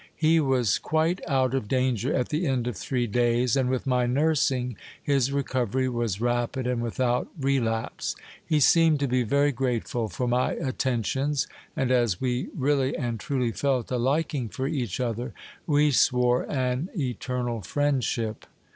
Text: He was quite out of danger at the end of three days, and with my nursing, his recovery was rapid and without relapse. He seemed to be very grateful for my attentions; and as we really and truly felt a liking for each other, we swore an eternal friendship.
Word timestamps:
He 0.15 0.39
was 0.39 0.79
quite 0.79 1.21
out 1.27 1.53
of 1.53 1.67
danger 1.67 2.11
at 2.11 2.29
the 2.29 2.47
end 2.47 2.65
of 2.65 2.75
three 2.75 3.05
days, 3.05 3.55
and 3.55 3.69
with 3.69 3.85
my 3.85 4.07
nursing, 4.07 4.75
his 4.99 5.31
recovery 5.31 5.87
was 5.87 6.19
rapid 6.19 6.65
and 6.65 6.81
without 6.81 7.27
relapse. 7.39 8.15
He 8.43 8.59
seemed 8.61 8.99
to 9.01 9.07
be 9.07 9.21
very 9.21 9.51
grateful 9.51 10.09
for 10.09 10.27
my 10.27 10.53
attentions; 10.53 11.45
and 11.75 11.91
as 11.91 12.19
we 12.19 12.47
really 12.57 12.97
and 12.97 13.19
truly 13.19 13.51
felt 13.51 13.91
a 13.91 13.97
liking 13.97 14.49
for 14.49 14.65
each 14.67 14.99
other, 14.99 15.33
we 15.67 15.91
swore 15.91 16.49
an 16.51 16.89
eternal 16.97 17.61
friendship. 17.61 18.47